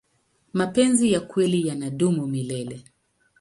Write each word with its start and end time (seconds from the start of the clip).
mapenzi 0.53 1.11
ya 1.13 1.19
kweli 1.21 1.67
yanadumu 1.67 2.27
milele 2.27 2.83